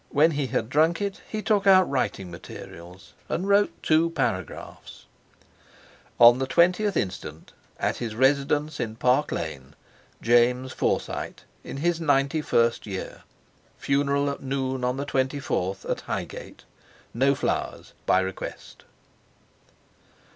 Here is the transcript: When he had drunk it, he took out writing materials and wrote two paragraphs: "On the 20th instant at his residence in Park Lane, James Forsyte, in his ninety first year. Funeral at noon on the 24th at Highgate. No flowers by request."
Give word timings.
When 0.09 0.31
he 0.31 0.47
had 0.47 0.67
drunk 0.67 0.99
it, 0.99 1.21
he 1.29 1.43
took 1.43 1.67
out 1.67 1.87
writing 1.87 2.31
materials 2.31 3.13
and 3.29 3.47
wrote 3.47 3.71
two 3.83 4.09
paragraphs: 4.09 5.05
"On 6.19 6.39
the 6.39 6.47
20th 6.47 6.97
instant 6.97 7.53
at 7.79 7.97
his 7.97 8.15
residence 8.15 8.79
in 8.79 8.95
Park 8.95 9.31
Lane, 9.31 9.75
James 10.19 10.73
Forsyte, 10.73 11.43
in 11.63 11.77
his 11.77 12.01
ninety 12.01 12.41
first 12.41 12.87
year. 12.87 13.21
Funeral 13.77 14.31
at 14.31 14.41
noon 14.41 14.83
on 14.83 14.97
the 14.97 15.05
24th 15.05 15.87
at 15.87 16.01
Highgate. 16.01 16.63
No 17.13 17.35
flowers 17.35 17.93
by 18.07 18.21
request." 18.21 18.85